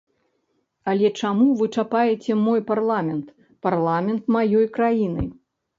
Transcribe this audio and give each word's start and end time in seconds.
Але 0.93 1.11
чаму 1.21 1.47
вы 1.61 1.65
чапаеце 1.77 2.39
мой 2.47 2.65
парламент, 2.73 3.25
парламент 3.69 4.21
маёй 4.39 4.67
краіны? 4.81 5.23